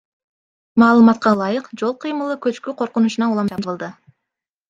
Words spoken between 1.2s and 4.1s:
ылайык, жол кыймылы көчкү коркунучунан улам жабылды.